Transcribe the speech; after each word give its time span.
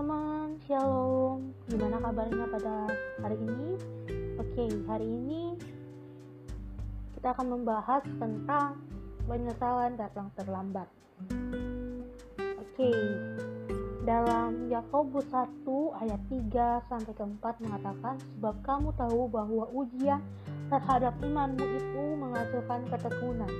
teman-teman, 0.00 0.56
shalom. 0.64 1.52
Gimana 1.68 2.00
kabarnya 2.00 2.48
pada 2.48 2.88
hari 3.20 3.36
ini? 3.36 3.76
Oke, 4.40 4.64
okay, 4.64 4.70
hari 4.88 5.04
ini 5.04 5.52
kita 7.20 7.36
akan 7.36 7.52
membahas 7.52 8.00
tentang 8.16 8.80
penyesalan 9.28 10.00
datang 10.00 10.32
terlambat. 10.40 10.88
Oke, 11.20 12.80
okay, 12.80 12.96
dalam 14.08 14.72
Yakobus 14.72 15.28
1 15.36 15.68
ayat 16.00 16.20
3 16.32 16.88
sampai 16.88 17.12
ke 17.12 17.24
4 17.36 17.60
mengatakan 17.60 18.16
sebab 18.16 18.56
kamu 18.64 18.96
tahu 18.96 19.28
bahwa 19.28 19.68
ujian 19.68 20.24
terhadap 20.72 21.12
imanmu 21.20 21.76
itu 21.76 22.04
menghasilkan 22.16 22.88
ketekunan 22.88 23.52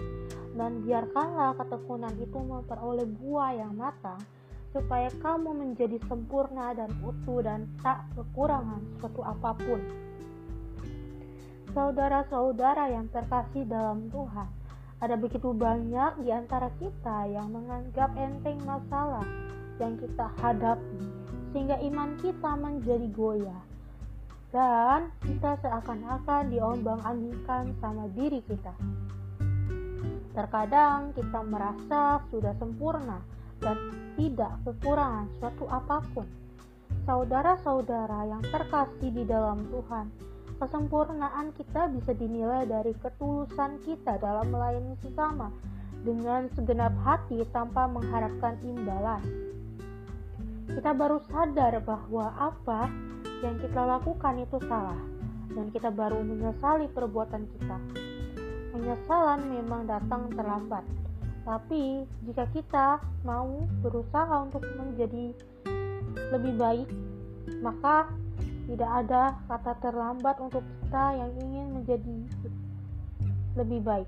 dan 0.57 0.81
biarkanlah 0.89 1.53
ketekunan 1.61 2.17
itu 2.17 2.39
memperoleh 2.41 3.05
buah 3.21 3.61
yang 3.61 3.77
matang 3.77 4.25
supaya 4.71 5.11
kamu 5.19 5.51
menjadi 5.51 5.99
sempurna 6.07 6.71
dan 6.75 6.91
utuh 7.03 7.43
dan 7.43 7.67
tak 7.83 8.07
kekurangan 8.15 8.83
suatu 9.03 9.23
apa 9.27 9.51
pun. 9.59 9.81
Saudara-saudara 11.71 12.91
yang 12.91 13.07
terkasih 13.11 13.67
dalam 13.67 14.11
Tuhan, 14.11 14.51
ada 15.01 15.15
begitu 15.15 15.55
banyak 15.55 16.23
di 16.23 16.31
antara 16.35 16.71
kita 16.79 17.31
yang 17.31 17.51
menganggap 17.51 18.11
enteng 18.19 18.59
masalah 18.67 19.27
yang 19.79 19.97
kita 19.99 20.27
hadapi, 20.39 20.99
sehingga 21.55 21.79
iman 21.91 22.11
kita 22.19 22.51
menjadi 22.59 23.09
goyah. 23.15 23.63
Dan 24.51 25.15
kita 25.23 25.63
seakan-akan 25.63 26.51
diombang-ambingkan 26.51 27.71
sama 27.79 28.11
diri 28.19 28.43
kita. 28.51 28.75
Terkadang 30.35 31.15
kita 31.15 31.39
merasa 31.47 32.19
sudah 32.35 32.55
sempurna 32.59 33.23
dan 33.61 33.77
tidak 34.17 34.53
kekurangan 34.67 35.29
suatu 35.39 35.65
apa 35.71 36.03
pun. 36.13 36.27
Saudara-saudara 37.07 38.29
yang 38.29 38.43
terkasih 38.45 39.09
di 39.15 39.25
dalam 39.25 39.65
Tuhan, 39.73 40.11
Kesempurnaan 40.61 41.57
kita 41.57 41.89
bisa 41.89 42.13
dinilai 42.13 42.69
dari 42.69 42.93
ketulusan 43.01 43.81
kita 43.81 44.21
dalam 44.21 44.53
melayani 44.53 44.93
sesama 45.01 45.49
dengan 46.05 46.53
segenap 46.53 46.93
hati 47.01 47.41
tanpa 47.49 47.89
mengharapkan 47.89 48.61
imbalan. 48.61 49.25
Kita 50.69 50.93
baru 50.93 51.17
sadar 51.33 51.81
bahwa 51.81 52.29
apa 52.37 52.93
yang 53.41 53.57
kita 53.57 53.89
lakukan 53.89 54.37
itu 54.37 54.61
salah 54.69 55.01
dan 55.57 55.73
kita 55.73 55.89
baru 55.89 56.21
menyesali 56.21 56.93
perbuatan 56.93 57.49
kita. 57.57 57.81
Penyesalan 58.77 59.41
memang 59.49 59.89
datang 59.89 60.29
terlambat, 60.29 60.85
tapi 61.51 62.07
jika 62.31 62.47
kita 62.55 63.03
mau 63.27 63.67
berusaha 63.83 64.47
untuk 64.47 64.63
menjadi 64.79 65.35
lebih 66.31 66.55
baik, 66.55 66.87
maka 67.59 68.07
tidak 68.71 68.91
ada 69.03 69.35
kata 69.51 69.73
terlambat 69.83 70.39
untuk 70.39 70.63
kita 70.63 71.19
yang 71.19 71.31
ingin 71.43 71.67
menjadi 71.75 72.19
lebih 73.59 73.83
baik. 73.83 74.07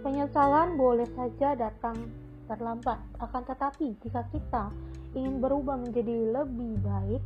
Penyesalan 0.00 0.80
boleh 0.80 1.04
saja 1.12 1.52
datang 1.52 2.08
terlambat, 2.48 2.96
akan 3.20 3.42
tetapi 3.44 4.00
jika 4.00 4.24
kita 4.32 4.72
ingin 5.12 5.44
berubah 5.44 5.76
menjadi 5.76 6.40
lebih 6.40 6.80
baik, 6.80 7.20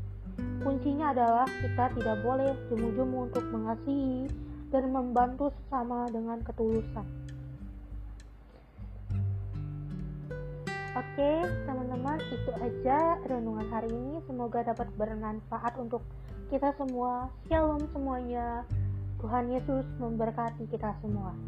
kuncinya 0.67 1.15
adalah 1.15 1.47
kita 1.47 1.95
tidak 1.95 2.19
boleh 2.27 2.51
jemu-jemu 2.67 3.31
untuk 3.31 3.47
mengasihi 3.55 4.27
dan 4.75 4.91
membantu 4.91 5.55
sesama 5.55 6.11
dengan 6.11 6.43
ketulusan. 6.43 7.28
Oke, 10.99 11.47
teman-teman, 11.63 12.19
itu 12.27 12.51
aja 12.59 13.23
renungan 13.23 13.71
hari 13.71 13.87
ini. 13.87 14.19
Semoga 14.27 14.67
dapat 14.67 14.91
bermanfaat 14.99 15.79
untuk 15.79 16.03
kita 16.51 16.75
semua. 16.75 17.31
Shalom 17.47 17.87
semuanya. 17.95 18.67
Tuhan 19.23 19.47
Yesus 19.47 19.87
memberkati 20.03 20.67
kita 20.67 20.99
semua. 20.99 21.39